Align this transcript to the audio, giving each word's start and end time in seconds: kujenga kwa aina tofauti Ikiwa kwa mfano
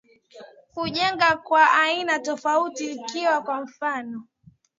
kujenga 0.73 1.35
kwa 1.37 1.71
aina 1.71 2.19
tofauti 2.19 2.91
Ikiwa 2.91 3.41
kwa 3.43 3.61
mfano 3.61 4.27